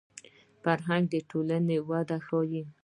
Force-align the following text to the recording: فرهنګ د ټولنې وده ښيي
فرهنګ 0.61 1.03
د 1.13 1.15
ټولنې 1.29 1.77
وده 1.89 2.17
ښيي 2.25 2.63